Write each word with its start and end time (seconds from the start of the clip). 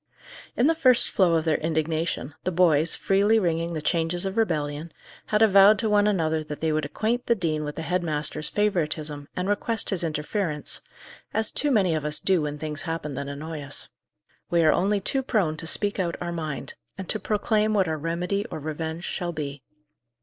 In 0.57 0.65
the 0.65 0.73
first 0.73 1.11
flow 1.11 1.35
of 1.35 1.45
their 1.45 1.59
indignation, 1.59 2.33
the 2.43 2.51
boys, 2.51 2.95
freely 2.95 3.37
ringing 3.37 3.73
the 3.73 3.83
changes 3.83 4.25
of 4.25 4.35
rebellion, 4.35 4.91
had 5.27 5.43
avowed 5.43 5.77
to 5.77 5.91
one 5.91 6.07
another 6.07 6.43
that 6.43 6.59
they 6.59 6.71
would 6.71 6.85
acquaint 6.85 7.27
the 7.27 7.35
dean 7.35 7.63
with 7.63 7.75
the 7.75 7.83
head 7.83 8.01
master's 8.01 8.49
favouritism, 8.49 9.27
and 9.35 9.47
request 9.47 9.91
his 9.91 10.03
interference 10.03 10.81
as 11.35 11.51
too 11.51 11.69
many 11.69 11.93
of 11.93 12.03
us 12.03 12.19
do 12.19 12.41
when 12.41 12.57
things 12.57 12.81
happen 12.81 13.13
that 13.13 13.27
annoy 13.27 13.61
us. 13.61 13.89
We 14.49 14.63
are 14.63 14.73
only 14.73 14.99
too 15.01 15.21
prone 15.21 15.55
to 15.57 15.67
speak 15.67 15.99
out 15.99 16.15
our 16.19 16.31
mind, 16.31 16.73
and 16.97 17.07
to 17.07 17.19
proclaim 17.19 17.75
what 17.75 17.87
our 17.87 17.99
remedy 17.99 18.43
or 18.49 18.57
revenge 18.59 19.03
shall 19.03 19.33
be. 19.33 19.61